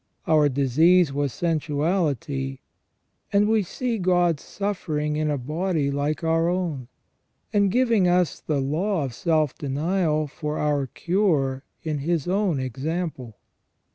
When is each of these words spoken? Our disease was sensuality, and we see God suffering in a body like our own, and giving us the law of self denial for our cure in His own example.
Our 0.25 0.49
disease 0.49 1.13
was 1.13 1.31
sensuality, 1.31 2.57
and 3.31 3.47
we 3.47 3.61
see 3.61 3.99
God 3.99 4.39
suffering 4.39 5.15
in 5.15 5.29
a 5.29 5.37
body 5.37 5.91
like 5.91 6.23
our 6.23 6.49
own, 6.49 6.87
and 7.53 7.69
giving 7.69 8.07
us 8.07 8.39
the 8.39 8.59
law 8.61 9.03
of 9.03 9.13
self 9.13 9.53
denial 9.55 10.25
for 10.25 10.57
our 10.57 10.87
cure 10.87 11.65
in 11.83 11.99
His 11.99 12.27
own 12.27 12.59
example. 12.59 13.37